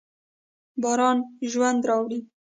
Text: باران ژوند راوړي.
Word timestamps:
باران 0.81 1.17
ژوند 1.51 1.81
راوړي. 1.89 2.19